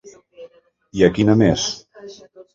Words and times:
I 1.01 1.05
a 1.09 1.11
quines 1.19 1.39
més? 1.43 1.69